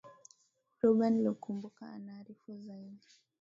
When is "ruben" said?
0.81-1.15